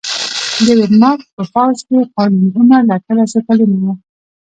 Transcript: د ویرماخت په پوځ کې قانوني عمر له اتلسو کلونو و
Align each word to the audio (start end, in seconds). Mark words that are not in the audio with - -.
د 0.65 0.67
ویرماخت 0.79 1.27
په 1.35 1.43
پوځ 1.53 1.77
کې 1.87 2.09
قانوني 2.15 2.49
عمر 2.57 2.81
له 2.87 2.93
اتلسو 2.97 3.39
کلونو 3.47 3.75
و 3.83 3.85